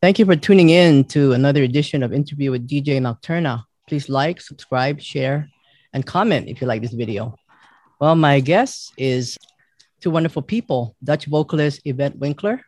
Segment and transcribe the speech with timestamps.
[0.00, 3.64] Thank you for tuning in to another edition of Interview with DJ Nocturna.
[3.88, 5.50] Please like, subscribe, share,
[5.92, 7.34] and comment if you like this video.
[8.00, 9.36] Well, my guest is
[10.00, 12.60] two wonderful people Dutch vocalist Yvette Winkler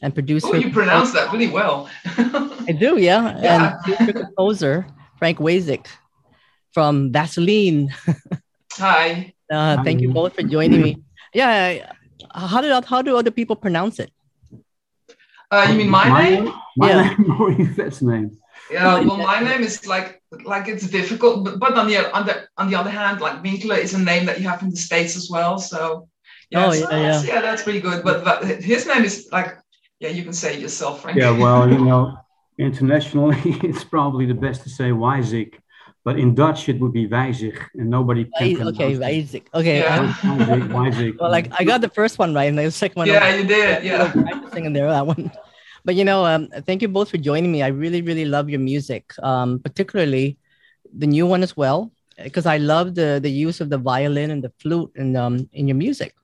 [0.00, 0.46] and producer.
[0.46, 1.90] Oh, you pronounce that really well.
[2.04, 3.36] I do, yeah.
[3.40, 3.80] yeah.
[3.98, 4.86] And composer
[5.18, 5.88] Frank Wazik
[6.70, 7.88] from Vaselyne.
[8.74, 9.34] Hi.
[9.50, 11.02] Uh, thank you both for joining me.
[11.34, 11.92] Yeah,
[12.32, 14.12] how did how do other people pronounce it?
[15.50, 16.52] Uh, you mean my, my name?
[16.76, 17.14] My yeah.
[17.16, 18.38] name or Yvette's name?
[18.70, 22.48] Yeah, well, my name is like like it's difficult, but, but on the on the
[22.56, 25.16] on the other hand, like Winkler is a name that you have in the states
[25.16, 25.58] as well.
[25.58, 26.08] So
[26.50, 27.22] yeah, oh, yeah, so yeah.
[27.22, 28.02] yeah, that's pretty good.
[28.02, 29.56] But, but his name is like
[30.00, 31.18] yeah, you can say yourself, Frank.
[31.18, 32.16] Yeah, well, you know,
[32.58, 35.54] internationally, it's probably the best to say Wyzik,
[36.06, 38.68] but in Dutch it would be Wijzig, and nobody can.
[38.68, 39.44] Okay, Wijzig.
[39.52, 39.80] Okay.
[39.80, 40.12] Yeah.
[40.78, 43.08] Wijzig, Well, like I got the first one right, and the second one.
[43.08, 43.82] Yeah, you did.
[43.82, 44.12] Yeah.
[44.12, 45.32] Practicing in there that one.
[45.84, 47.60] But you know, um, thank you both for joining me.
[47.60, 50.38] I really, really love your music, um, particularly
[50.96, 51.90] the new one as well,
[52.22, 55.66] because I love the the use of the violin and the flute in um in
[55.66, 56.14] your music.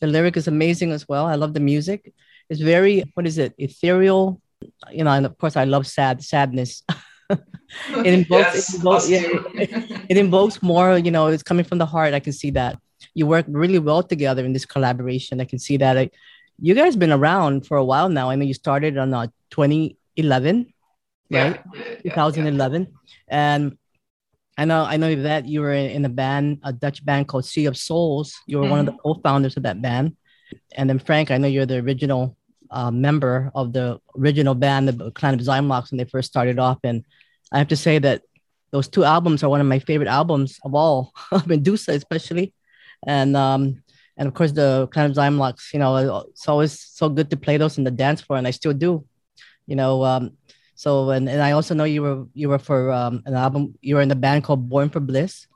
[0.00, 1.26] The lyric is amazing as well.
[1.30, 2.12] I love the music.
[2.50, 3.54] It's very what is it?
[3.56, 4.42] Ethereal.
[4.90, 6.82] You know, and of course, I love sad sadness.
[8.04, 10.98] it invokes, yes, it, invokes yeah, it, it invokes more.
[10.98, 12.14] You know, it's coming from the heart.
[12.14, 12.78] I can see that
[13.14, 15.40] you work really well together in this collaboration.
[15.40, 15.98] I can see that.
[15.98, 16.10] I,
[16.58, 18.30] you guys been around for a while now.
[18.30, 20.72] I mean, you started on uh, 2011,
[21.30, 21.60] right?
[21.74, 22.88] Yeah, 2011, yeah.
[23.28, 23.78] and
[24.58, 27.66] I know I know that you were in a band, a Dutch band called Sea
[27.66, 28.34] of Souls.
[28.46, 28.70] You were mm-hmm.
[28.70, 29.12] one of the mm-hmm.
[29.14, 30.16] co-founders of that band,
[30.76, 32.36] and then Frank, I know you're the original
[32.72, 36.78] uh, member of the original band, the Clan of Xymox, when they first started off.
[36.82, 37.04] And
[37.52, 38.22] I have to say that
[38.70, 41.12] those two albums are one of my favorite albums of all,
[41.46, 42.54] Medusa especially,
[43.06, 43.82] and um,
[44.16, 45.72] and of course the Clan of Xymox.
[45.72, 48.50] You know, it's always so good to play those in the dance floor, and I
[48.50, 49.04] still do.
[49.66, 50.32] You know, um,
[50.74, 53.74] so and, and I also know you were you were for um, an album.
[53.82, 55.46] You were in the band called Born for Bliss,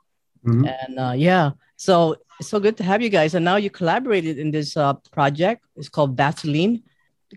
[0.45, 0.65] mm-hmm.
[0.65, 1.51] and uh, yeah.
[1.75, 3.33] So it's so good to have you guys.
[3.33, 5.65] And now you collaborated in this uh, project.
[5.75, 6.83] It's called Vaselyne.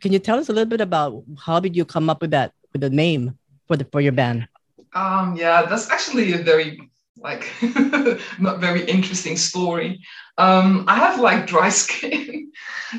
[0.01, 2.53] Can you tell us a little bit about how did you come up with that
[2.73, 3.39] with the name
[3.71, 4.49] for the for your band?
[4.95, 7.47] Um, yeah, that's actually a very like
[8.41, 10.01] not very interesting story.
[10.39, 12.51] Um, I have like dry skin,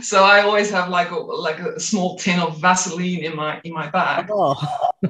[0.02, 3.74] so I always have like a like a small tin of Vaseline in my in
[3.74, 4.30] my bag.
[4.32, 4.56] Oh.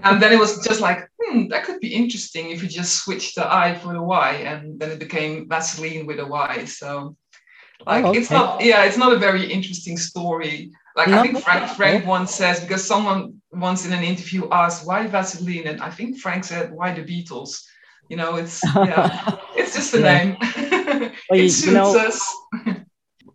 [0.01, 3.35] and then it was just like, hmm, that could be interesting if you just switch
[3.35, 6.65] the I for the Y, and then it became Vaselyne with a Y.
[6.65, 7.15] So
[7.85, 8.19] like oh, okay.
[8.19, 10.71] it's not yeah, it's not a very interesting story.
[10.95, 11.19] Like no.
[11.19, 15.67] I think Frank Frank once says because someone once in an interview asked why Vaselyne,
[15.67, 17.63] and I think Frank said why the Beatles
[18.11, 20.17] you know, it's yeah, it's just the yeah.
[20.17, 20.37] name.
[20.41, 22.21] well, it suits you know, us.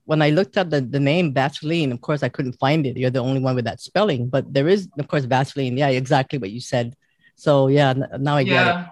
[0.05, 2.99] when I looked up the, the name Vaselyne, of course I couldn't find it.
[2.99, 5.79] You're the only one with that spelling, but there is, of course, Vaseline.
[5.79, 6.95] Yeah, exactly what you said.
[7.37, 8.87] So yeah, now I get yeah.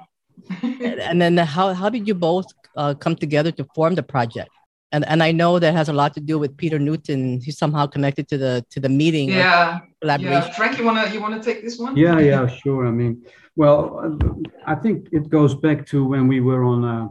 [0.62, 0.98] it.
[1.00, 2.46] and then how how did you both
[2.78, 4.48] uh, come together to form the project?
[4.94, 7.40] And and I know that has a lot to do with Peter Newton.
[7.44, 9.28] He's somehow connected to the to the meeting.
[9.28, 9.80] Yeah.
[10.00, 10.48] Collaboration.
[10.48, 10.58] Yeah.
[10.58, 11.96] Frank, you wanna you wanna take this one?
[11.96, 12.86] Yeah, yeah, sure.
[12.86, 13.12] I mean,
[13.56, 14.18] well,
[14.72, 17.06] I think it goes back to when we were on, uh,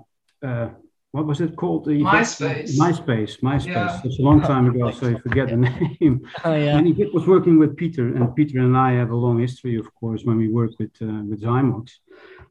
[0.47, 0.69] uh,
[1.13, 1.85] what was it called?
[1.85, 2.75] The MySpace.
[2.75, 3.67] MySpace, MySpace.
[3.67, 4.01] Yeah.
[4.03, 6.27] It's a long time ago, so you forget the name.
[6.43, 6.77] Oh, yeah.
[6.77, 9.87] And he was working with Peter, and Peter and I have a long history, of
[9.93, 11.85] course, when we worked with uh, with Xymox.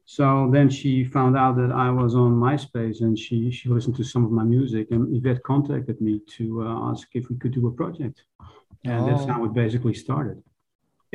[0.05, 4.05] So then she found out that I was on MySpace, and she she listened to
[4.13, 7.67] some of my music, and Yvette contacted me to uh, ask if we could do
[7.67, 8.17] a project,
[8.85, 9.05] and oh.
[9.07, 10.41] that's how it basically started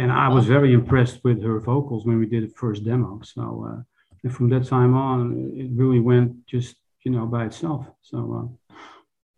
[0.00, 3.20] and I was very impressed with her vocals when we did the first demo.
[3.24, 3.82] So, uh,
[4.22, 6.76] and from that time on, it really went just
[7.08, 7.86] you know by itself.
[8.02, 8.74] So uh,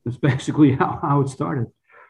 [0.04, 1.66] that's basically how, how it started.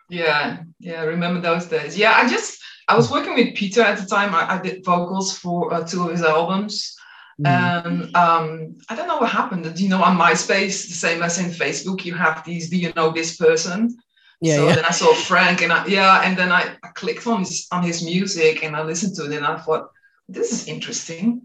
[0.08, 1.96] Yeah, yeah, I remember those days.
[1.96, 4.34] Yeah, I just I was working with Peter at the time.
[4.34, 6.96] I, I did vocals for uh, two of his albums.
[7.40, 7.46] Mm.
[7.46, 9.78] And um, I don't know what happened.
[9.78, 13.10] You know, on MySpace, the same as in Facebook, you have these "Do you know
[13.10, 13.96] this person?"
[14.40, 14.74] Yeah, so yeah.
[14.76, 17.82] then I saw Frank and I, yeah, and then I, I clicked on his on
[17.82, 19.90] his music and I listened to it and I thought,
[20.26, 21.42] this is interesting.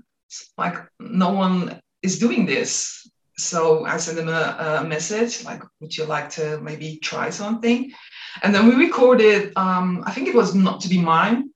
[0.58, 3.06] Like no one is doing this.
[3.38, 7.92] So I sent him a, a message like, would you like to maybe try something?
[8.44, 11.50] And then we recorded, um, I think it was Not to Be Mine,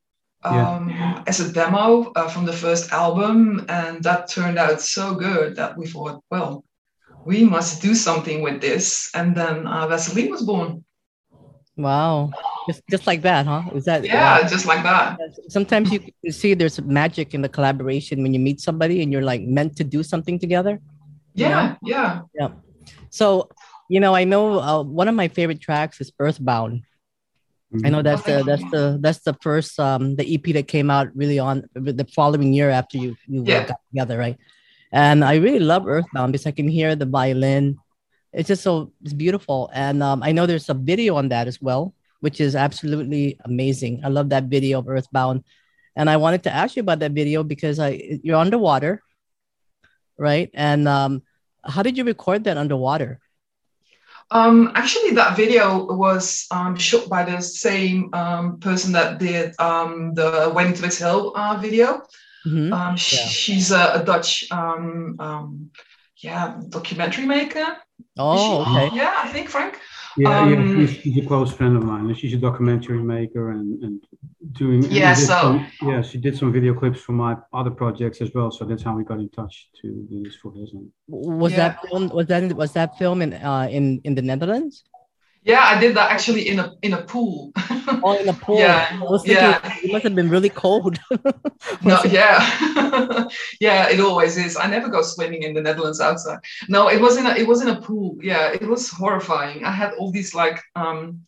[0.43, 1.23] um, yeah.
[1.27, 3.65] as a demo uh, from the first album.
[3.69, 6.63] And that turned out so good that we thought, well,
[7.25, 9.09] we must do something with this.
[9.13, 10.83] And then uh, Vaselyne was born.
[11.77, 12.31] Wow.
[12.67, 13.63] Just just like that, huh?
[13.73, 15.17] Is that Yeah, just like that.
[15.47, 19.41] Sometimes you see there's magic in the collaboration when you meet somebody and you're like
[19.41, 20.79] meant to do something together.
[21.33, 21.77] Yeah, know?
[21.83, 22.21] yeah.
[22.33, 22.49] Yeah.
[23.09, 23.49] So,
[23.89, 26.83] you know, I know uh, one of my favorite tracks is Earthbound.
[27.73, 27.85] Mm-hmm.
[27.85, 31.15] I know that's the that's the that's the first um the EP that came out
[31.15, 33.67] really on the following year after you you yeah.
[33.67, 34.37] got together, right?
[34.91, 37.77] And I really love Earthbound because I can hear the violin.
[38.33, 41.61] It's just so it's beautiful, and um, I know there's a video on that as
[41.61, 44.01] well, which is absolutely amazing.
[44.03, 45.43] I love that video of Earthbound,
[45.95, 49.03] and I wanted to ask you about that video because I you're underwater,
[50.19, 50.49] right?
[50.53, 51.23] And um,
[51.63, 53.19] how did you record that underwater?
[54.31, 60.13] Um, actually, that video was um, shot by the same um, person that did um,
[60.13, 62.03] the Waiting to Exhale uh, video.
[62.45, 62.71] Mm-hmm.
[62.71, 62.95] Um, yeah.
[62.95, 65.71] She's a, a Dutch, um, um,
[66.17, 67.77] yeah, documentary maker.
[68.17, 68.95] Oh, okay.
[68.95, 69.79] Yeah, I think Frank.
[70.17, 72.13] Yeah, yeah um, she's, she's, a close friend of mine.
[72.15, 74.01] She's a documentary maker and, and
[74.53, 74.83] doing.
[74.83, 78.51] Yeah, so some, yeah, she did some video clips for my other projects as well.
[78.51, 80.73] So that's how we got in touch to do this for his.
[81.07, 81.57] Was yeah.
[81.57, 82.09] that film?
[82.09, 84.83] Was that was that film in uh, in in the Netherlands?
[85.43, 87.51] Yeah, I did that actually in a in a pool.
[88.03, 88.59] oh, in a pool.
[88.59, 88.93] Yeah,
[89.23, 89.77] yeah.
[89.81, 90.99] It must have been really cold.
[91.83, 93.29] no, yeah,
[93.61, 93.89] yeah.
[93.89, 94.57] It always is.
[94.57, 96.39] I never go swimming in the Netherlands outside.
[96.67, 98.17] No, it was in a it was in a pool.
[98.21, 99.63] Yeah, it was horrifying.
[99.63, 101.21] I had all these like um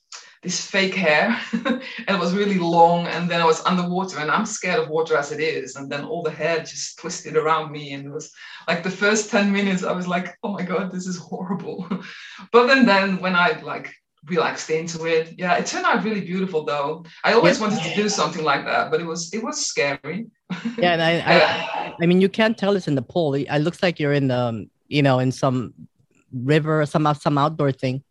[0.43, 4.47] this fake hair and it was really long and then I was underwater and I'm
[4.47, 7.93] scared of water as it is and then all the hair just twisted around me
[7.93, 8.31] and it was
[8.67, 11.87] like the first 10 minutes I was like oh my god this is horrible
[12.51, 13.93] but then then when I like
[14.25, 17.67] relaxed into it yeah it turned out really beautiful though I always yeah.
[17.67, 20.27] wanted to do something like that but it was it was scary
[20.77, 23.81] yeah and I, I I mean you can't tell it's in the pool it looks
[23.81, 25.73] like you're in the um, you know in some
[26.31, 28.03] river or some some outdoor thing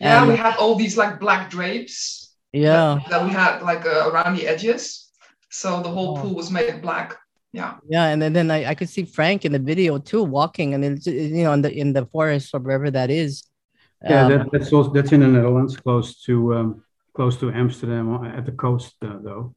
[0.00, 2.34] yeah, and we had all these like black drapes.
[2.52, 3.00] Yeah.
[3.02, 5.10] That, that we had like uh, around the edges.
[5.50, 6.22] So the whole oh.
[6.22, 7.16] pool was made black.
[7.52, 7.74] Yeah.
[7.88, 10.84] Yeah, and then, then I, I could see Frank in the video too, walking, and
[10.84, 13.44] it's you know in the in the forest or wherever that is.
[14.08, 16.84] Yeah, um, that, that's also that's in the Netherlands, close to um,
[17.14, 19.54] close to Amsterdam, uh, at the coast uh, though.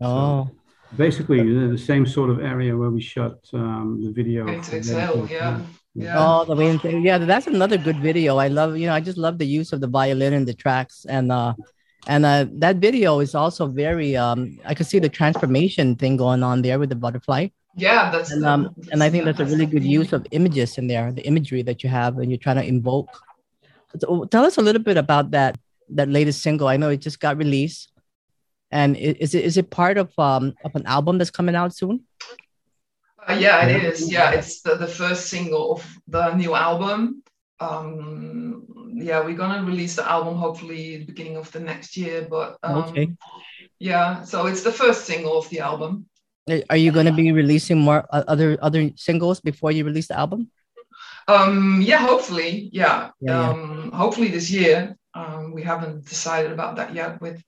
[0.00, 0.48] Oh.
[0.48, 0.50] So
[0.96, 4.48] basically, the same sort of area where we shot um, the video.
[4.48, 5.60] Exhale, yeah.
[5.94, 6.14] Yeah.
[6.18, 6.80] Oh, the wind.
[6.84, 8.36] Yeah, that's another good video.
[8.36, 11.06] I love, you know, I just love the use of the violin in the tracks,
[11.08, 11.54] and uh,
[12.06, 14.16] and uh, that video is also very.
[14.16, 17.48] Um, I could see the transformation thing going on there with the butterfly.
[17.76, 18.30] Yeah, that's.
[18.30, 21.12] And um, that's, and I think that's a really good use of images in there,
[21.12, 23.08] the imagery that you have, and you're trying to invoke.
[23.98, 25.58] So tell us a little bit about that
[25.90, 26.68] that latest single.
[26.68, 27.92] I know it just got released,
[28.70, 32.04] and is it is it part of um of an album that's coming out soon?
[33.28, 34.10] Uh, yeah, it is.
[34.10, 37.22] Yeah, it's the, the first single of the new album.
[37.58, 42.26] Um, yeah, we're gonna release the album hopefully beginning of the next year.
[42.28, 43.08] But um, okay.
[43.78, 46.06] Yeah, so it's the first single of the album.
[46.70, 50.16] Are you going to be releasing more uh, other other singles before you release the
[50.16, 50.50] album?
[51.28, 52.70] Um, yeah, hopefully.
[52.72, 53.96] Yeah, yeah, um, yeah.
[53.96, 54.96] hopefully this year.
[55.14, 57.42] Um, we haven't decided about that yet with,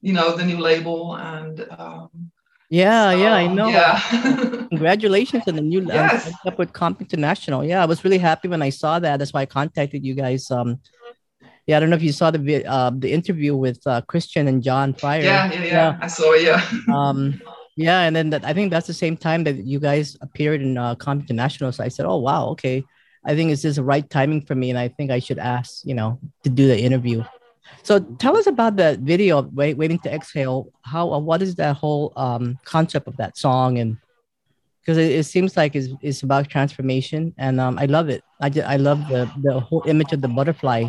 [0.00, 2.30] you know, the new label and um,
[2.70, 3.68] yeah, so, yeah, I know.
[3.68, 4.66] Yeah.
[4.68, 6.32] Congratulations on the new yes.
[6.46, 7.62] up with COP International.
[7.64, 9.18] Yeah, I was really happy when I saw that.
[9.18, 10.50] That's why I contacted you guys.
[10.50, 10.80] Um,
[11.66, 14.62] yeah, I don't know if you saw the uh, the interview with uh, Christian and
[14.62, 15.22] John Fryer.
[15.22, 15.98] Yeah, yeah, yeah, yeah.
[16.00, 16.32] I saw.
[16.32, 16.60] It, yeah.
[16.92, 17.40] um,
[17.76, 20.76] yeah, and then that, I think that's the same time that you guys appeared in
[20.76, 21.70] uh, COP International.
[21.70, 22.82] So I said, oh wow, okay.
[23.26, 25.84] I think it's just the right timing for me, and I think I should ask,
[25.84, 27.24] you know, to do the interview.
[27.82, 30.72] So tell us about the video Wait, Waiting to Exhale.
[30.82, 33.78] How, uh, what is that whole um, concept of that song?
[33.78, 33.96] And
[34.80, 38.22] because it, it, seems like it's, it's about transformation and um, I love it.
[38.40, 40.88] I, just, I love the, the whole image of the butterfly.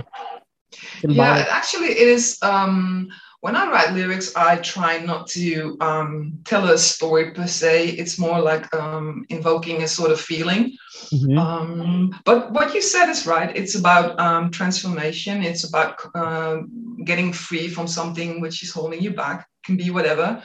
[1.00, 1.46] Symbolic.
[1.46, 3.10] Yeah, actually it is, um,
[3.46, 7.90] when I write lyrics, I try not to um, tell a story per se.
[7.90, 10.76] It's more like um, invoking a sort of feeling.
[11.14, 11.38] Mm-hmm.
[11.38, 13.56] Um, but what you said is right.
[13.56, 15.44] It's about um, transformation.
[15.44, 16.62] It's about uh,
[17.04, 19.42] getting free from something which is holding you back.
[19.42, 20.42] It can be whatever,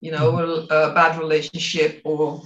[0.00, 0.72] you know, mm-hmm.
[0.72, 2.42] a, a, bad relationship or,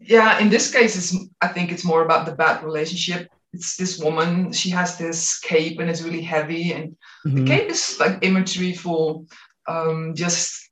[0.00, 0.40] yeah.
[0.40, 4.52] In this case, it's, I think it's more about the bad relationship it's this woman
[4.52, 7.36] she has this cape and it's really heavy and mm-hmm.
[7.36, 9.24] the cape is like imagery for
[9.66, 10.70] um, just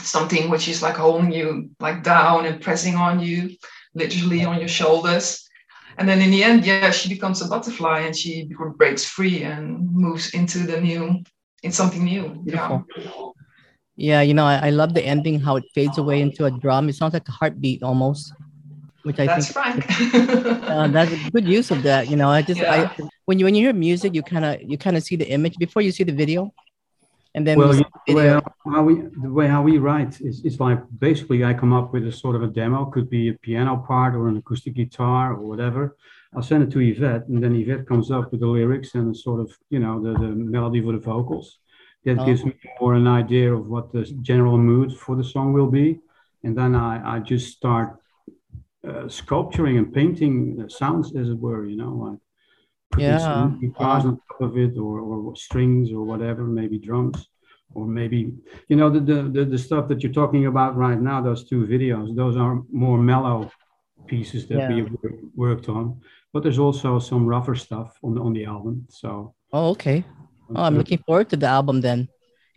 [0.00, 3.50] something which is like holding you like down and pressing on you
[3.94, 5.48] literally on your shoulders
[5.98, 9.90] and then in the end yeah she becomes a butterfly and she breaks free and
[9.92, 11.20] moves into the new
[11.64, 12.84] in something new Beautiful.
[12.96, 13.10] yeah
[13.96, 16.88] yeah you know I, I love the ending how it fades away into a drum
[16.88, 18.32] it sounds like a heartbeat almost
[19.02, 19.84] which I that's think
[20.68, 22.08] uh, that's a good use of that.
[22.08, 22.90] You know, I just yeah.
[22.98, 25.28] I, when you when you hear music, you kind of you kind of see the
[25.28, 26.52] image before you see the video,
[27.34, 27.72] and then well,
[28.06, 28.28] the way
[28.74, 32.06] how we the way how we write is it's like basically I come up with
[32.06, 35.42] a sort of a demo, could be a piano part or an acoustic guitar or
[35.46, 35.96] whatever.
[36.34, 39.18] I'll send it to Yvette, and then Yvette comes up with the lyrics and a
[39.18, 41.58] sort of you know the, the melody for the vocals.
[42.04, 42.26] that Oh.
[42.26, 45.88] gives me more an idea of what the general mood for the song will be,
[46.44, 47.88] and then I, I just start
[49.08, 50.36] sculpturing and painting
[50.68, 51.62] sounds, as it were.
[51.66, 52.20] You know, like
[52.98, 53.50] Yeah.
[53.60, 57.18] guitars on top of it, or or strings, or whatever, maybe drums.
[57.74, 58.20] Or maybe,
[58.70, 59.00] you know, the,
[59.34, 62.96] the, the, stuff that you're talking about right now, those two videos, those are more
[62.96, 63.38] mellow
[64.06, 64.82] pieces that we Yeah.
[64.84, 66.00] have wor- worked on.
[66.32, 68.86] But there's also some rougher stuff on the, on the album.
[68.88, 70.02] So, Oh, okay.
[70.56, 72.08] Oh, I'm uh, looking forward to the album then.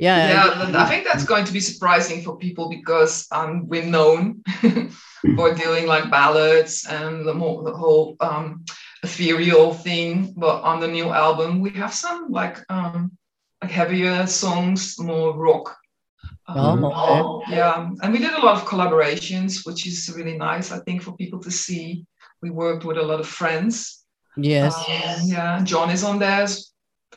[0.01, 0.17] Yeah.
[0.25, 3.85] I- yeah, th- I think that's going to be surprising for people because um, we're
[3.97, 4.41] known
[5.37, 8.63] for doing like ballads and the more the whole um,
[9.03, 10.33] ethereal thing.
[10.35, 13.11] But on the new album, we have some like um,
[13.61, 15.65] like heavier songs, more rock.
[16.47, 20.71] Um, Oh, Yeah, and we did a lot of collaborations, which is really nice.
[20.71, 22.05] I think for people to see.
[22.43, 24.03] We worked with a lot of friends.
[24.35, 24.73] Yes.
[24.75, 26.47] Um, yeah, John is on there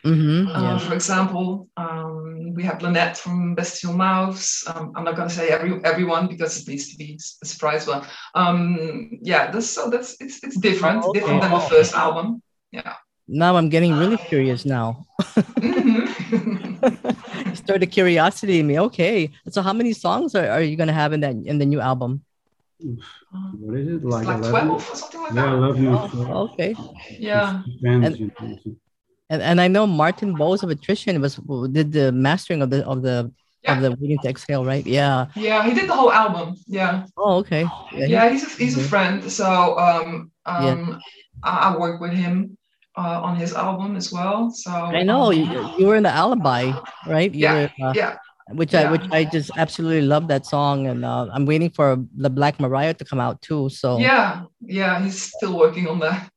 [0.04, 0.48] Mm-hmm.
[0.48, 0.78] uh, Yeah.
[0.78, 4.64] For example, um, we have Lynette from Bestial Mouths.
[4.68, 7.86] Um, I'm not going to say every everyone because it needs to be a surprise
[7.86, 8.04] one.
[8.34, 11.20] Um, yeah, this, so that's it's it's different, Oh, okay.
[11.20, 12.42] different than the first album.
[12.70, 12.94] Yeah.
[13.26, 15.06] Now I'm getting really curious now.
[15.56, 16.04] Mhm.
[17.64, 18.78] Started curiosity in me.
[18.78, 19.30] Okay.
[19.48, 22.20] So how many songs are, are you gonna have in that in the new album?
[23.64, 23.94] what is it?
[23.94, 24.68] It's Like, like 11?
[24.68, 25.56] 12 or something like Yeah, that.
[25.56, 26.50] 11 or Oh, 12.
[26.52, 26.76] okay.
[27.18, 27.62] Yeah.
[27.64, 28.76] Depends, And- you know.
[29.34, 31.34] And and I know Martin Bowes of Attrition was
[31.72, 33.30] did the mastering of the of the
[33.64, 33.72] Yeah.
[33.72, 34.86] of the Waiting to Exhale, right?
[34.86, 35.26] Yeah.
[35.34, 36.54] Yeah, he did the whole album.
[36.68, 37.06] Yeah.
[37.16, 37.64] Oh, okay.
[37.98, 38.06] Yeah.
[38.14, 38.88] Yeah, he's a, he's a Mhm.
[38.92, 39.14] friend.
[39.32, 39.48] So
[39.86, 41.00] um, um,
[41.42, 42.56] I, I work with him
[42.96, 44.50] uh, on his album as well.
[44.52, 45.44] So I know um, you,
[45.78, 46.72] you were in the Alibi,
[47.08, 47.32] right?
[47.34, 48.12] You Yeah, were, uh, yeah.
[48.52, 52.28] which I which I just absolutely love that song, and uh, I'm waiting for the
[52.30, 53.72] Black Mariah to come out too.
[53.72, 56.28] So Yeah, yeah, he's still working on that.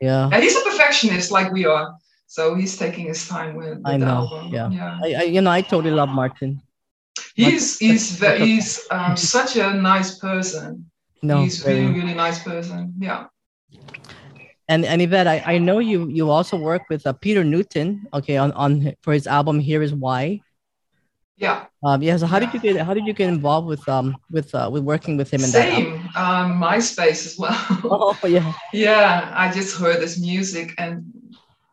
[0.00, 0.32] yeah.
[0.32, 1.94] And he's a perfectionist like we are.
[2.26, 4.52] So he's taking his time with, with I the know, album.
[4.52, 4.70] yeah.
[4.70, 4.98] yeah.
[5.02, 6.60] I, I you know I totally love Martin.
[7.34, 10.90] He's he's ve- he's um, such a nice person.
[11.22, 12.94] No, he's very- really really nice person.
[12.98, 13.26] Yeah.
[14.68, 18.36] and and Yvette, I, I know you you also work with uh, Peter Newton, okay,
[18.36, 20.40] on on for his album Here Is Why.
[21.38, 21.66] Yeah.
[21.84, 22.16] Um, yeah.
[22.16, 24.82] So how did you get how did you get involved with um with uh with
[24.82, 25.68] working with him in that?
[25.68, 25.92] album?
[25.92, 26.16] Same.
[26.16, 27.54] Um, MySpace as well.
[28.22, 28.52] Oh yeah.
[28.72, 31.04] yeah, I just heard this music and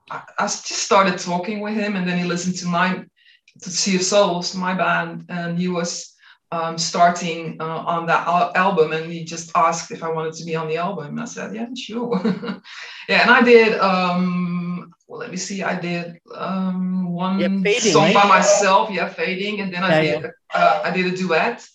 [0.10, 3.04] I, I just started talking with him, and then he listened to my
[3.62, 6.14] to Sea of Souls, my band, and he was
[6.52, 10.46] um, starting uh, on that al- album, and he just asked if I wanted to
[10.46, 11.06] be on the album.
[11.08, 12.20] And I said, yeah, sure.
[13.10, 13.78] yeah, and I did.
[13.80, 15.64] Um, well, let me see.
[15.64, 18.90] I did um, one Yeah, Fading, song by myself.
[18.92, 20.32] Yeah, fading, and then I Yeah, did.
[20.54, 21.66] Uh, I did a duet,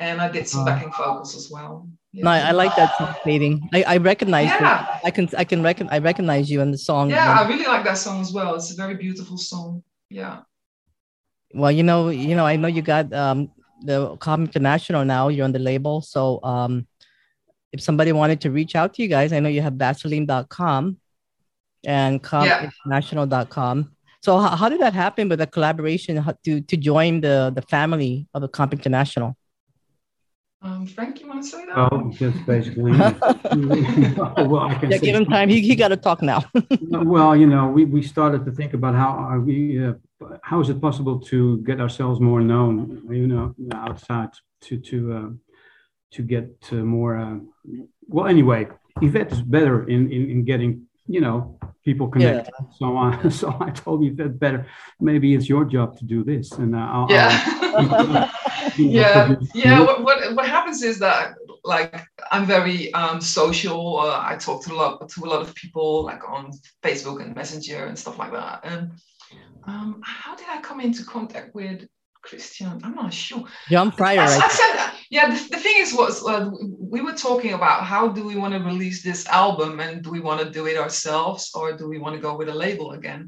[0.00, 1.88] and I did some Uh, backing vocals as well.
[2.16, 2.24] Yeah.
[2.24, 3.68] No, I, like that song, fading.
[3.74, 4.60] I I recognize it.
[4.60, 5.00] Yeah.
[5.04, 7.10] I can I can recognize I recognize you in the song.
[7.10, 8.54] Yeah, I really like that song as well.
[8.54, 9.82] It's a very beautiful song.
[10.08, 10.40] Yeah.
[11.52, 13.50] Well, you know, you know, I know you got um
[13.82, 15.28] the Com International now.
[15.28, 16.86] You're on the label, so um,
[17.72, 20.96] if somebody wanted to reach out to you guys, I know you have Vaselyne.com
[21.84, 23.92] and COPInternational.com.
[24.22, 27.62] So how, how did that happen with the collaboration how- to to join the the
[27.62, 29.36] family of the COP International?
[30.66, 31.78] Um, Frank, you want to say that?
[31.78, 32.90] Oh, just basically.
[32.94, 34.48] it.
[34.50, 35.48] well, I can Yeah, give him time.
[35.48, 36.42] He, he got to talk now.
[36.80, 39.92] well, you know, we, we started to think about how are we, uh,
[40.42, 44.30] how is it possible to get ourselves more known, you know, outside
[44.62, 45.28] to to uh,
[46.14, 47.16] to get uh, more.
[47.16, 47.36] Uh,
[48.08, 48.66] well, anyway,
[49.00, 52.52] Yvette is better in in, in getting you know people connected.
[52.78, 54.66] So I so I told Yvette better.
[55.00, 57.30] Maybe it's your job to do this, and uh, I'll, yeah.
[57.62, 58.30] I'll, you know,
[58.76, 59.34] yeah.
[59.54, 59.80] Yeah.
[59.80, 61.34] What, what what happens is that
[61.64, 63.98] like I'm very um, social.
[63.98, 66.50] Uh, I talk to a lot to a lot of people like on
[66.82, 68.60] Facebook and Messenger and stuff like that.
[68.64, 68.90] And
[69.64, 71.86] um, how did I come into contact with
[72.28, 72.80] Christian?
[72.84, 73.44] I'm not sure.
[73.70, 74.50] John Fryer, I, I right?
[74.60, 74.74] said,
[75.16, 76.50] yeah, the, the thing is, was uh,
[76.94, 80.20] we were talking about how do we want to release this album and do we
[80.28, 83.20] want to do it ourselves or do we want to go with a label again?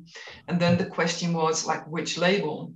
[0.49, 2.73] And then the question was like, which label?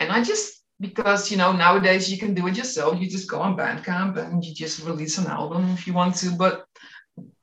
[0.00, 0.46] And I just,
[0.86, 3.00] because, you know, nowadays you can do it yourself.
[3.00, 6.28] You just go on Bandcamp and you just release an album if you want to.
[6.44, 6.64] But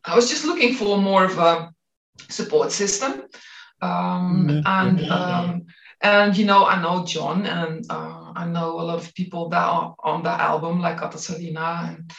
[0.04, 1.72] I was just looking for more of a
[2.30, 3.12] support system.
[3.90, 4.62] Um, Mhm.
[4.66, 5.66] And, um,
[6.02, 9.64] and you know, I know John, and uh, I know a lot of people that
[9.64, 12.12] are on that album, like Atasalina, and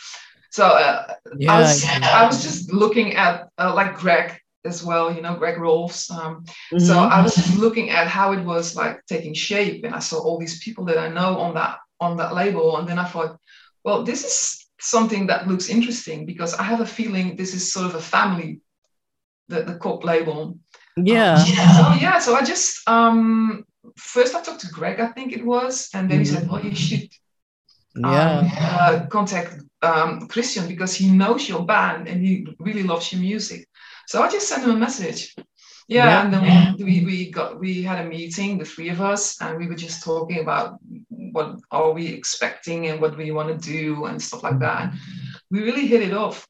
[0.51, 2.01] so uh, Yeah, I was yeah.
[2.15, 6.11] I was just looking at uh, like Greg as well, you know, Greg Rolfs.
[6.11, 6.45] Um,
[6.79, 7.11] So Mhm.
[7.11, 10.39] I was just looking at how it was like taking shape, and I saw all
[10.39, 13.39] these people that I know on that on that label, and then I thought,
[13.85, 17.87] well, this is something that looks interesting because I have a feeling this is sort
[17.87, 18.61] of a family,
[19.49, 20.59] the the Cop label.
[20.97, 21.37] yeah.
[21.37, 23.65] So yeah, so I just um
[23.97, 26.75] first I talked to Greg, I think it was, and then he said, "Well, you
[26.75, 27.09] should
[27.97, 28.39] Yeah.
[28.39, 33.21] um, uh, contact um, Christian because he knows your band and he really loves your
[33.21, 33.67] music.
[34.07, 35.35] So I just sent him a message.
[35.89, 36.23] Yeah, Yeah.
[36.23, 39.67] and then we, we got we had a meeting, the three of us, and we
[39.67, 40.79] were just talking about
[41.09, 44.93] what are we expecting and what we want to do and stuff like that.
[45.51, 46.47] We really hit it off.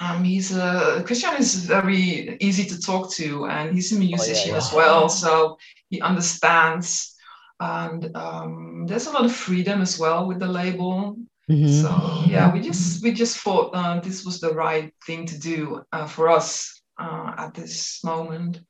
[0.00, 4.56] Um, he's a Christian is very easy to talk to, and he's a musician yeah.
[4.62, 5.56] as well, so
[5.92, 7.14] he understands.
[7.60, 11.16] And um, there's a lot of freedom as well with the label.
[11.50, 11.68] Mhm.
[11.82, 11.90] So
[12.26, 16.06] yeah, we just we just thought uh, this was the right thing to do uh,
[16.06, 18.62] for us uh, at this moment.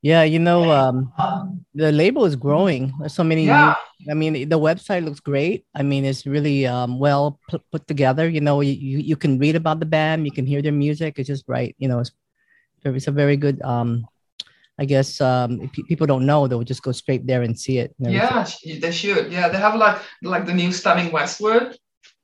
[0.00, 1.12] Yeah, you know, um,
[1.74, 2.92] the label is growing.
[3.00, 3.44] There's so many.
[3.44, 3.76] new- Yeah,
[4.08, 5.68] I mean, the website looks great.
[5.76, 8.24] I mean, it's really um, well put, put together.
[8.28, 11.18] You know, you, you you can read about the band, you can hear their music.
[11.18, 11.74] It's just right.
[11.76, 12.12] You know, it's
[12.84, 13.60] it's a very good.
[13.60, 14.08] Um,
[14.80, 17.94] I guess um, if people don't know, they'll just go straight there and see it.
[17.98, 18.46] yeah,
[18.80, 19.30] they should.
[19.30, 21.76] Yeah, they have like like the new Stabbing Westward.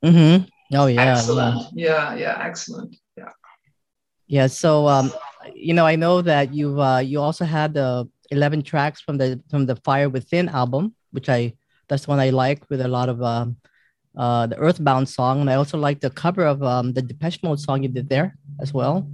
[0.03, 0.49] Mm-hmm.
[0.75, 1.05] Oh yeah.
[1.05, 1.13] yeah.
[1.13, 1.67] excellent.
[1.75, 2.97] Yeah, yeah, excellent.
[3.15, 3.33] Yeah.
[4.27, 4.47] Yeah.
[4.47, 5.13] So, um,
[5.55, 9.39] you know, I know that you've uh, you also had the eleven tracks from the
[9.51, 11.53] from the Fire Within album, which I
[11.89, 13.59] that's one I like with a lot of um,
[14.17, 17.61] uh, the Earthbound song, and I also like the cover of um, the Depeche Mode
[17.61, 19.07] song you did there as well.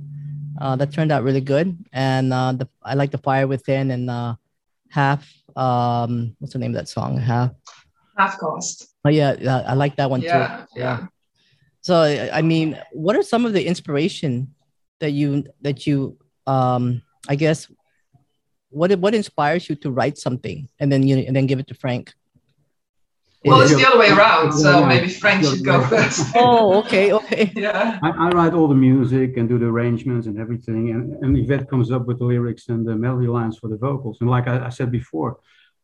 [0.60, 4.10] Uh, that turned out really good, and uh, the I like the Fire Within and
[4.10, 4.34] uh,
[4.88, 5.28] half.
[5.56, 7.16] Um, what's the name of that song?
[7.18, 7.52] Half.
[8.16, 8.92] Half cost.
[9.04, 10.26] Oh yeah, I like that one too.
[10.26, 11.06] Yeah, yeah.
[11.80, 14.54] So I I mean, what are some of the inspiration
[15.00, 17.70] that you that you um I guess
[18.70, 21.74] what what inspires you to write something and then you and then give it to
[21.74, 22.12] Frank?
[23.44, 24.52] Well, it's the other way around.
[24.52, 24.86] So Yeah.
[24.86, 26.32] maybe Frank should go first.
[26.36, 27.52] oh, okay, okay.
[27.56, 27.98] yeah.
[28.02, 31.68] I, I write all the music and do the arrangements and everything, and, and Yvette
[31.68, 34.18] comes up with the lyrics and the melody lines for the vocals.
[34.20, 35.38] And like I, I said before,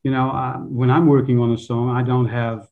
[0.05, 2.69] you know, uh, when I'm working on a song, I don't have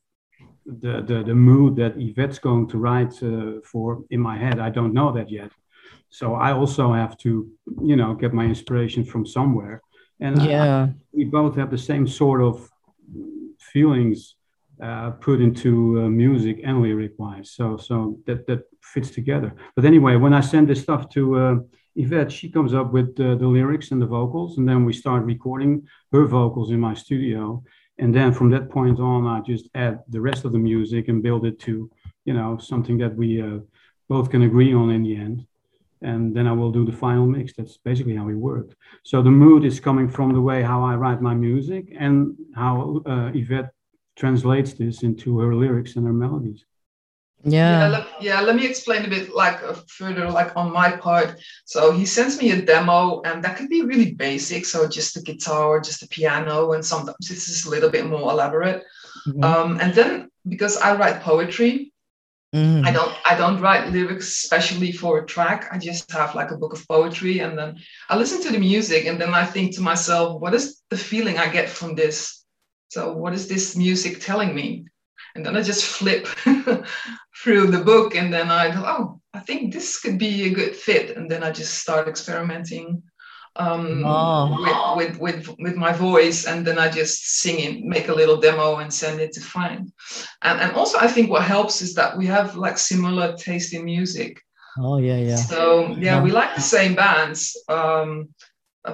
[0.65, 4.59] the, the, the mood that Yvette's going to write uh, for in my head.
[4.59, 5.51] I don't know that yet.
[6.09, 7.49] So I also have to,
[7.83, 9.81] you know, get my inspiration from somewhere.
[10.21, 10.87] And I- Yeah.
[11.11, 12.69] we both have the same sort of
[13.59, 14.35] feelings
[14.81, 17.51] uh, put into uh, music and lyric wise.
[17.51, 19.53] So so that that fits together.
[19.75, 21.55] But anyway, when I send this stuff to uh,
[21.95, 25.23] Yvette, she comes up with uh, the lyrics and the vocals, and then we start
[25.23, 27.63] recording her vocals in my studio.
[27.99, 31.23] And then from that point on, I just add the rest of the music and
[31.23, 31.89] build it to,
[32.25, 33.59] you know, something that we uh,
[34.07, 35.47] both can agree on in the end.
[36.03, 37.53] And then I will do the final mix.
[37.53, 38.75] That's basically how we work.
[39.03, 43.01] So the mood is coming from the way how I write my music and how
[43.07, 43.73] uh, Yvette
[44.17, 46.65] translates this into her lyrics and her melodies.
[47.43, 47.87] Yeah, Yeah.
[47.87, 51.39] let, yeah, let me explain a bit like uh, further, like on my part.
[51.65, 54.65] So he sends me a demo, and that could be really basic.
[54.65, 58.31] So just the guitar, just the piano, and sometimes this is a little bit more
[58.31, 58.83] elaborate.
[59.27, 59.43] Mhm.
[59.43, 60.11] Um, and then
[60.47, 61.93] because I write poetry,
[62.55, 62.85] Mhm.
[62.87, 65.67] I don't I don't write lyrics especially for a track.
[65.71, 67.77] I just have like a book of poetry, and then
[68.09, 71.37] I listen to the music, and then I think to myself, what is the feeling
[71.37, 72.36] I get from this?
[72.89, 74.85] So what is this music telling me?
[75.35, 76.25] And then I just flip
[77.43, 80.75] through the book, and then I go, oh, I think this could be a good
[80.75, 83.03] fit, and then I just start experimenting
[83.55, 84.95] um, Oh.
[84.95, 88.37] with, with with with my voice, and then I just sing it, make a little
[88.37, 89.91] demo, and send it to find.
[90.41, 93.85] And and also, I think what helps is that we have like similar taste in
[93.85, 94.41] music.
[94.79, 95.35] Oh yeah, yeah.
[95.35, 97.55] So yeah, we like the same bands.
[97.67, 98.29] Um,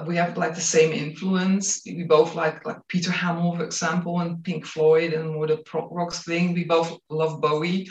[0.06, 1.82] we have like the same influence.
[1.86, 5.88] We both like like Peter Hammill, for example, and Pink Floyd, and more the prog
[5.92, 6.54] rock thing.
[6.54, 7.88] We both love Bowie.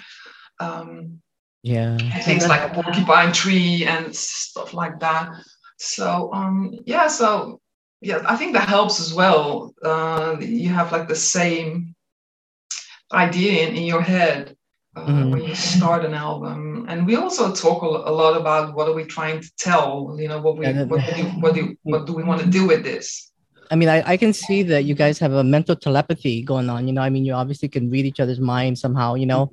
[0.59, 1.21] Um,
[1.63, 1.97] Yeah.
[2.21, 5.31] things like a porcupine tree and stuff like that.
[5.77, 7.59] So um, yeah, so
[8.01, 9.73] yeah, I think that helps as well.
[9.83, 11.95] Uh, you have like the same
[13.13, 14.52] idea in, in your head
[14.95, 15.31] uh, Mhm.
[15.31, 19.05] when you start an album, and we also talk a, lot about what are we
[19.05, 20.15] trying to tell.
[20.19, 22.83] You know, what we what do what do what do we want to do with
[22.83, 23.31] this?
[23.71, 26.87] I mean, I, I can see that you guys have a mental telepathy going on.
[26.87, 29.15] You know, I mean, you obviously can read each other's mind somehow.
[29.15, 29.51] You know.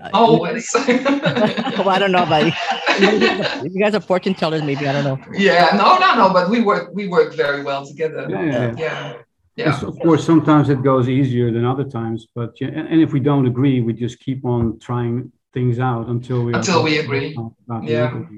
[0.00, 0.68] Uh, Always.
[0.76, 2.52] well, I don't know about you.
[2.96, 4.88] You guys are fortune tellers, maybe.
[4.88, 5.18] I don't know.
[5.32, 6.32] yeah, no, no, no.
[6.32, 8.26] But we work we work very well together.
[8.30, 9.12] Yeah, yeah, yeah.
[9.56, 13.00] Yeah, Yes, of course, sometimes it goes easier than other times, but yeah, and, and
[13.00, 16.98] if we don't agree, we just keep on trying things out until we Until we
[16.98, 17.34] agree.
[17.68, 18.04] about Yeah.
[18.08, 18.28] other.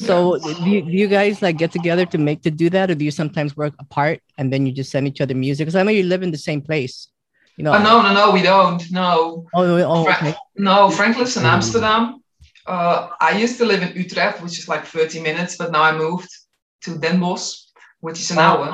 [0.00, 2.96] So, do you, do you guys like get together to make to do that, or
[2.96, 5.62] do you sometimes work apart and then you just send each other music?
[5.66, 7.08] Because I know you live in the same place.
[7.56, 7.72] You know.
[7.74, 8.82] Oh, no, no, no, we don't.
[8.92, 10.34] No, Oh, oh, okay.
[10.56, 10.90] no.
[10.90, 11.44] Frank lives in.
[11.44, 12.02] Amsterdam.
[12.66, 15.96] Uh, I used to live in Utrecht, which is like 30 minutes, but now I
[15.96, 16.30] moved
[16.82, 17.54] to Den Bosch.
[18.00, 18.66] which is an hour.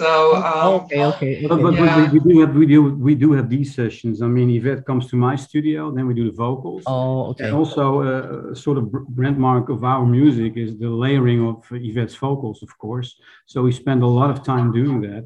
[0.00, 1.46] So um, Oh, okay, okay, okay.
[1.50, 2.10] But, but we- Yeah.
[2.12, 4.14] we, we do have we do we do have these sessions.
[4.26, 6.82] I mean, Yvette comes to my studio, then we do the vocals.
[6.94, 7.44] oh, okay.
[7.46, 11.40] And also, uh, a sort of br- brand mark of our music is the layering
[11.50, 11.56] of
[11.88, 13.08] Yvette's vocals, of course.
[13.52, 15.24] So we spend a lot of time doing that.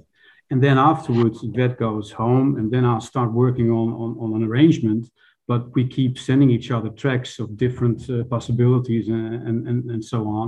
[0.50, 4.42] And then afterwards, Yvette goes home, and then I'll start working on, on, on an
[4.48, 5.02] arrangement.
[5.52, 10.02] But we keep sending each other tracks of different uh, possibilities and, and, and, and
[10.12, 10.46] so on.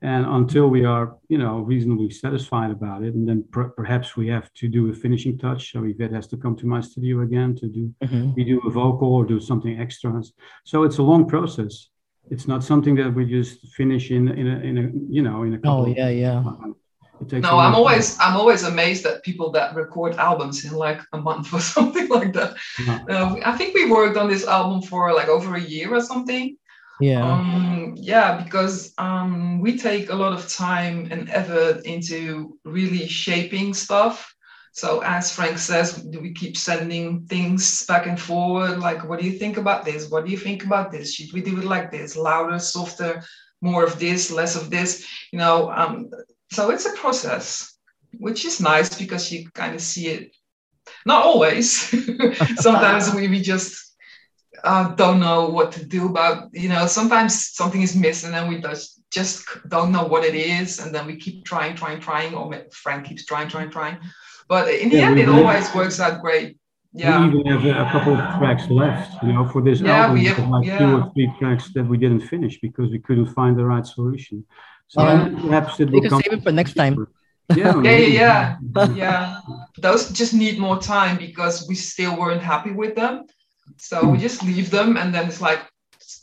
[0.00, 4.28] And until we are, you know, reasonably satisfied about it, and then per- perhaps we
[4.28, 5.72] have to do a finishing touch.
[5.72, 8.34] So Yvette has to come to my studio again to do Mhm.
[8.36, 10.22] we do a vocal or do something extra
[10.64, 11.88] So it's a long process.
[12.30, 14.84] It's not something that we just finish in in a, in a
[15.16, 15.86] you know in a couple.
[15.86, 16.44] Oh, yeah, yeah.
[17.20, 17.74] It takes no, I'm time.
[17.80, 22.06] always I'm always amazed at people that record albums in like a month or something
[22.08, 22.50] like that.
[22.86, 23.00] Yeah.
[23.10, 26.56] Uh, I think we worked on this album for like over a year or something.
[27.00, 27.24] Yeah.
[27.24, 33.72] Um, yeah, because um, we take a lot of time and effort into really shaping
[33.74, 34.34] stuff.
[34.72, 38.78] So as Frank says, we keep sending things back and forward.
[38.78, 40.08] Like, what do you think about this?
[40.08, 41.14] What do you think about this?
[41.14, 42.16] Should we do it like this?
[42.16, 43.22] Louder, softer,
[43.60, 45.06] more of this, less of this?
[45.32, 45.70] You know.
[45.72, 46.10] Um,
[46.52, 47.76] so it's a process,
[48.18, 50.36] which is nice because you kind of see it.
[51.04, 51.70] Not always.
[52.60, 53.87] Sometimes we, we just
[54.64, 58.60] uh, don't know what to do about you know sometimes something is missing and we
[58.60, 62.50] just just don't know what it is and then we keep trying trying trying or
[62.50, 63.96] ma- frank keeps trying trying trying
[64.48, 66.56] but in the Yeah, end it really- always works out great
[66.92, 69.96] yeah We even have a, a couple of tracks left, you know, for this Yeah,
[69.96, 70.14] album.
[70.14, 72.98] we We have- have like two or three tracks that we didn't finish because we
[73.06, 74.36] couldn't find the right solution.
[74.88, 75.28] So Yeah.
[75.44, 76.22] perhaps it You will can come.
[76.22, 76.94] save it for next time.
[77.60, 78.40] Yeah, Yeah, yeah,
[79.02, 79.20] yeah.
[79.86, 83.14] those just need more time because we still weren't happy with them
[83.76, 84.22] so we hmm.
[84.22, 85.62] just leave them and then it's like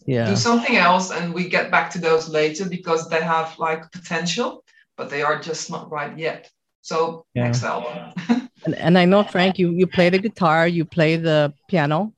[0.07, 0.29] Yeah.
[0.29, 4.63] do something else and we get back to those later because they have like potential
[4.97, 6.49] but they are just not right yet
[6.81, 7.43] so Yeah.
[7.45, 8.13] next album
[8.65, 12.13] And, and I know, Frank, you, you play the guitar, you play the piano.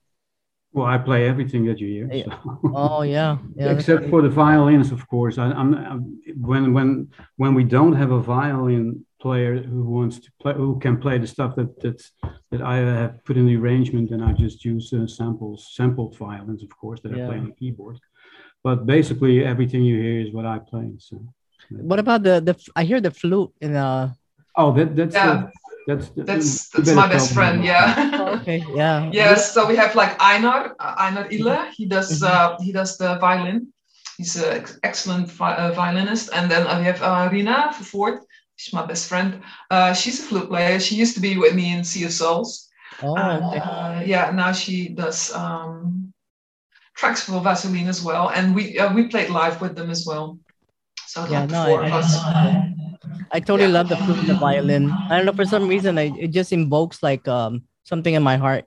[0.71, 2.23] Well, I play everything that you hear.
[2.23, 2.59] So.
[2.73, 3.37] Oh, yeah.
[3.55, 5.37] yeah Except for the violins, of course.
[5.37, 10.29] I, I'm, I'm when when when we don't have a violin player who wants to
[10.41, 12.01] play, who can play the stuff that that
[12.51, 16.63] that I have put in the arrangement, and I just use uh, samples, sampled violins,
[16.63, 17.99] of course, that I play on the keyboard.
[18.63, 20.89] But basically, everything you hear is what I play.
[20.99, 21.15] So,
[21.69, 24.13] What about the, the, I hear the flute in uh
[24.55, 25.31] oh, that that's Yeah.
[25.31, 25.49] uh,
[25.87, 27.67] that's that's that's my best friend me.
[27.67, 29.09] yeah oh, okay, yeah.
[29.21, 32.27] yes so we have like einar uh, einar ille he does Mhm.
[32.31, 33.57] uh, he does the violin
[34.17, 38.15] he's an ex- excellent vi- uh, violinist and then we have uh, rina for Ford.
[38.57, 39.41] She's my best friend
[39.71, 42.67] uh, she's a flute player she used to be with me in sea of souls
[43.01, 46.13] Oh, And, uh, yeah, now she does um,
[46.95, 50.39] tracks for Vaselyne as well, and we uh, we played live with them as well.
[51.05, 52.09] So Yeah, like the no, four I- of us.
[53.31, 53.73] I totally Yeah.
[53.77, 55.05] love the flute and the violin.
[55.09, 58.37] I don't know, for some reason, I, it just invokes like um something in my
[58.37, 58.65] heart.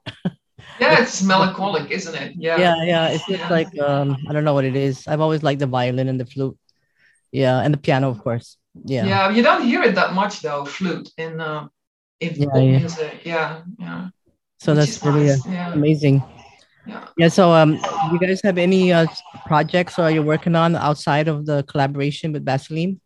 [0.80, 2.34] Yeah, it's melancholic, isn't it?
[2.38, 2.58] Yeah.
[2.58, 3.08] Yeah, yeah.
[3.08, 3.50] It's just Yeah.
[3.50, 5.06] like um I don't know what it is.
[5.08, 6.58] I've always liked the violin and the flute.
[7.32, 8.56] Yeah, and the piano, of course.
[8.84, 9.06] Yeah.
[9.06, 11.66] Yeah, you don't hear it that much though, flute in uh,
[12.20, 12.78] in Yeah, pop yeah.
[12.78, 13.20] music.
[13.24, 14.08] Yeah, yeah.
[14.58, 15.46] So Which that's really uh, nice.
[15.46, 15.72] yeah.
[15.72, 16.22] amazing.
[16.86, 17.04] Yeah.
[17.16, 17.28] Yeah.
[17.28, 17.78] So um,
[18.12, 19.06] you guys have any uh
[19.46, 23.00] projects or are you're working on outside of the collaboration with Vaselyne?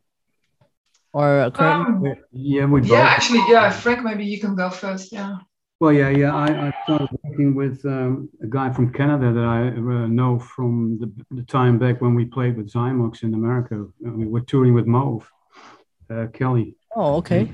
[1.12, 2.10] Or uh, currently?
[2.10, 2.90] Um, Yeah, we both.
[2.90, 3.70] Yeah, actually, yeah.
[3.70, 5.12] Frank, maybe you can go first.
[5.12, 5.36] Yeah.
[5.80, 6.34] Well, yeah, yeah.
[6.34, 10.98] I, I started working with um, a guy from Canada that I uh, know from
[11.00, 13.74] the, the time back when we played with Xymox in America.
[14.06, 15.26] Uh, We were touring with Mauve, uh,
[16.32, 16.76] Kelly.
[16.96, 17.50] oh, okay.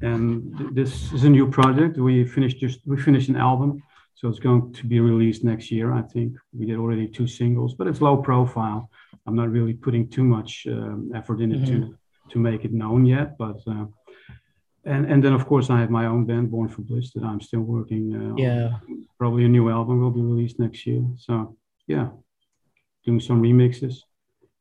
[0.00, 1.98] And this is a new project.
[1.98, 3.82] We finished just we finished an album,
[4.14, 5.92] so it's going to be released next year.
[5.92, 8.90] I think we did already two singles, but it's low profile.
[9.26, 11.96] I'm not really putting too much um, effort in it to
[12.30, 13.58] to make it known yet, but.
[13.66, 13.86] Uh,
[14.84, 17.42] and, and then of course I have my own band, Born for Bliss, that I'm
[17.42, 18.14] still working.
[18.14, 18.38] Uh, on.
[18.38, 18.78] Yeah.
[19.18, 21.04] probably a new album will be released next year.
[21.18, 21.56] So
[21.86, 22.08] yeah,
[23.04, 23.96] doing some remixes,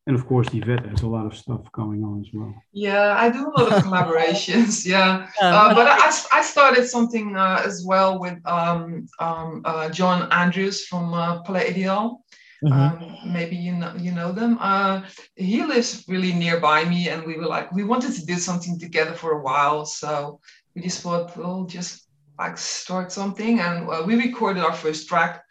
[0.08, 2.54] and of course Yvette has a lot of stuff going on as well.
[2.72, 4.86] Yeah, I do a lot of collaborations.
[4.86, 5.28] Yeah.
[5.42, 10.32] Yeah, Uh, but I, I started something uh, as well with um, um, uh, John
[10.32, 12.24] Andrews from uh, Palais Ideal.
[12.64, 12.74] Mhm.
[12.74, 14.58] Um, maybe you know you know them.
[14.60, 15.02] Uh,
[15.36, 19.14] he lives really nearby me, and we were like we wanted to do something together
[19.22, 19.86] for a while.
[19.86, 20.40] So
[20.74, 21.94] we just thought we'll just
[22.40, 25.44] like start something, and uh, we recorded our first track.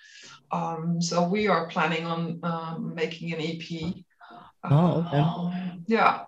[0.50, 3.66] Um, so we are planning on um, making an EP.
[4.70, 5.18] Oh, okay.
[5.18, 6.24] Um, yeah.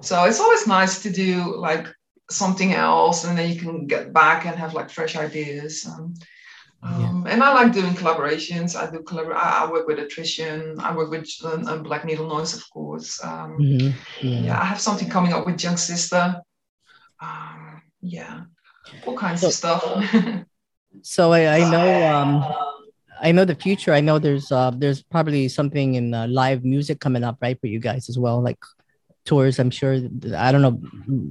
[0.00, 1.86] So it's always nice to do like
[2.30, 5.86] something else, and then you can get back and have like fresh ideas.
[5.86, 6.14] Um,
[6.82, 8.76] um, And I like doing collaborations.
[8.76, 10.78] I do collabor- I, work with Attrition.
[10.78, 13.22] I work with uh, uh, Black Needle Noise, of course.
[13.24, 13.94] Um, Mhm.
[14.20, 14.40] Yeah.
[14.40, 16.40] yeah, I have something coming up with Young Sister.
[17.20, 18.42] Um, yeah,
[19.06, 19.82] all kinds so, of stuff.
[21.02, 22.44] so I, I know um,
[23.20, 23.92] I know the future.
[23.92, 27.66] I know there's uh, there's probably something in uh, live music coming up, right, for
[27.66, 28.58] you guys as well, like
[29.24, 29.58] tours.
[29.58, 29.94] I'm sure.
[30.36, 30.80] I don't know,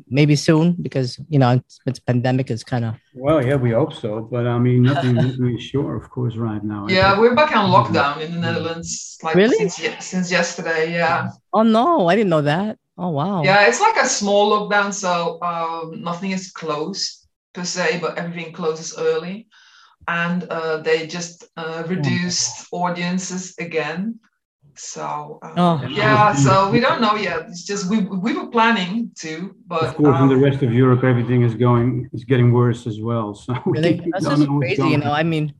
[0.07, 2.95] maybe soon because you know it's, it's pandemic is kind of.
[3.13, 6.87] Well, yeah, we hope so, but I mean, nothing really sure, of course, right now.
[6.87, 9.57] Yeah, we're back on lockdown in the Netherlands, like really?
[9.57, 10.91] since since yesterday.
[10.91, 11.29] Yeah.
[11.53, 12.77] Oh no, I didn't know that.
[12.97, 13.43] Oh wow.
[13.43, 18.53] Yeah, it's like a small lockdown, so um, nothing is closed per se, but everything
[18.53, 19.47] closes early
[20.07, 24.19] and uh, they just uh, reduced audiences again.
[24.77, 25.87] So uh, oh.
[25.87, 27.45] yeah, so we don't know yet.
[27.47, 30.73] It's just we we were planning to, but of course, um, in the rest of
[30.73, 33.33] Europe, everything is going is getting worse as well.
[33.33, 34.01] So really?
[34.11, 34.83] that's just crazy.
[34.83, 35.53] You know, I mean,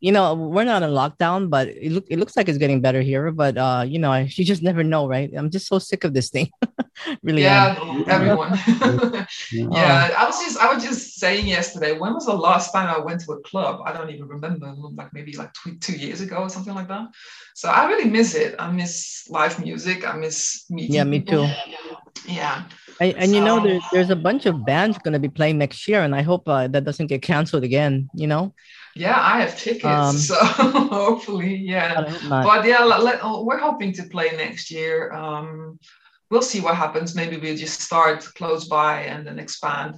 [0.00, 3.02] you know, we're not in lockdown, but it look it looks like it's getting better
[3.02, 3.30] here.
[3.30, 5.30] But uh, you know, I, you just never know, right?
[5.36, 6.50] I'm just so sick of this thing.
[7.22, 8.04] really yeah am.
[8.08, 8.52] everyone.
[9.52, 12.98] Yeah i was just i was just saying yesterday when was the last time i
[12.98, 13.80] went to a club?
[13.84, 17.08] I don't even remember like maybe like two, two years ago or something like that.
[17.54, 18.54] So i really miss it.
[18.58, 20.06] I miss live music.
[20.06, 21.46] I miss meeting yeah me people.
[21.46, 21.52] too.
[22.26, 22.64] Yeah.
[23.00, 25.58] And, and so, you know there, there's a bunch of bands going to be playing
[25.58, 28.54] next year and i hope uh, that doesn't get canceled again you know?
[28.94, 30.34] Yeah i have tickets um, so
[31.00, 32.12] hopefully yeah.
[32.28, 35.12] But yeah let, let, we're hoping to play next year.
[35.12, 35.78] Um
[36.30, 37.14] we'll see what happens.
[37.14, 39.96] Maybe we'll just start close by and then expand.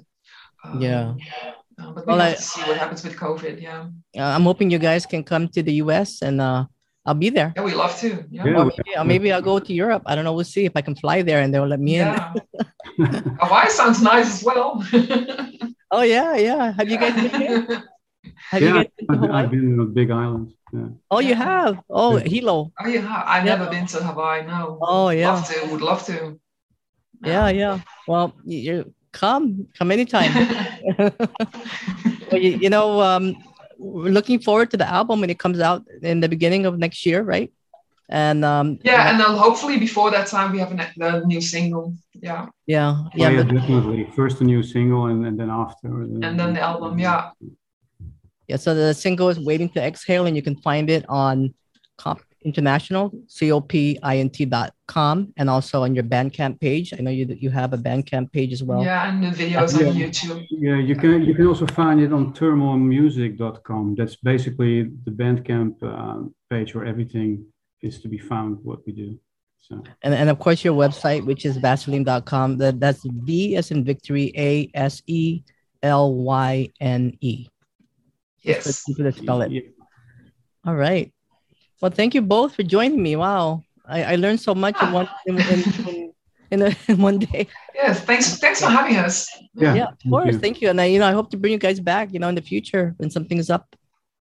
[0.65, 1.15] Um, yeah.
[1.79, 3.61] Uh, but we well, have I, to see what happens with COVID.
[3.61, 3.87] Yeah.
[4.17, 6.65] Uh, I'm hoping you guys can come to the US and uh,
[7.05, 7.53] I'll be there.
[7.57, 8.25] Yeah, we love to.
[8.31, 8.45] Yeah.
[8.45, 10.03] Or maybe, or maybe, I'll go to Europe.
[10.07, 10.33] I don't know.
[10.33, 12.33] We'll see if I can fly there and they'll let me yeah.
[12.99, 13.07] in.
[13.41, 14.85] Hawaii sounds nice as well.
[15.91, 16.73] oh yeah, yeah.
[16.73, 17.67] Have you guys been here?
[18.51, 20.53] Have yeah, I've, I've been in a big island.
[20.73, 20.89] Yeah.
[21.11, 21.83] Oh, you have?
[21.91, 22.29] Oh, yeah.
[22.29, 22.73] Hilo.
[22.81, 23.25] Oh, you have?
[23.27, 23.57] I've yeah.
[23.57, 24.47] never been to Hawaii.
[24.47, 24.79] No.
[24.81, 25.33] Oh, yeah.
[25.33, 25.67] Love to.
[25.71, 26.41] Would love to.
[27.25, 27.81] Yeah, yeah.
[28.09, 30.33] Well, you come, come anytime.
[30.99, 33.37] well, you, you know, um,
[33.79, 37.05] we're looking forward to the album when it comes out in the beginning of next
[37.05, 37.53] year, right?
[38.09, 41.95] And um, yeah, and then hopefully before that time we have a, the new single.
[42.21, 42.49] Yeah.
[42.67, 43.05] Yeah.
[43.15, 43.27] Yeah.
[43.27, 44.09] Oh, yeah, definitely.
[44.15, 46.03] First a new single, and, and then after.
[46.03, 46.99] And then the album.
[46.99, 47.31] Yeah.
[48.53, 51.55] Yeah, so the single is Waiting to Exhale, and you can find it on
[51.97, 56.93] COP International, C-O-P-I-N-T.com, and also on your Bandcamp page.
[56.93, 58.85] I know you you have a Bandcamp page as well.
[58.85, 60.47] Yeah, and the videos on YouTube.
[60.51, 63.95] Yeah, you can you can also find it on thermalmusic.com.
[63.95, 67.47] That's basically the Bandcamp uh, page where everything
[67.81, 69.19] is to be found, what we do.
[69.61, 69.83] So.
[70.03, 72.59] And, and of course your website, which is vaselyne.com.
[72.59, 75.43] That, that's V as in victory, A S E
[75.83, 77.47] L Y N E.
[78.43, 78.85] Yes.
[78.87, 79.53] You could spell it.
[79.53, 79.63] Yeah.
[80.67, 81.13] All right.
[81.81, 83.17] Well, thank you both for joining me.
[83.17, 83.63] Wow.
[83.87, 86.13] I, I learned so much in one in, in,
[86.51, 87.49] in, a, in one day.
[87.75, 88.39] Yes, thanks.
[88.39, 89.29] Thanks for having us.
[89.55, 90.25] Yeah, yeah of course.
[90.25, 90.39] Thank you.
[90.41, 90.69] thank you.
[90.71, 92.13] And I, you know, I hope to bring you guys back.
[92.13, 93.75] You know, in the future when something's up,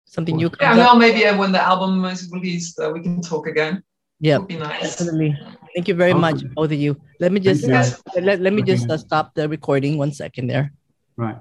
[0.05, 0.51] something new.
[0.61, 0.99] yeah, well, up.
[0.99, 3.83] maybe uh, when the album is released, uh, we can talk again.
[4.21, 4.97] Yeah, be nice.
[4.97, 5.39] Definitely.
[5.75, 6.97] Thank you very much, both of you.
[7.21, 7.85] Let me just uh,
[8.21, 10.73] let, let me just uh, stop the recording one second there.
[11.17, 11.37] Right.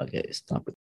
[0.00, 0.68] Okay, stop.